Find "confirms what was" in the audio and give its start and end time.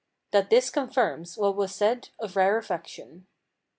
0.71-1.75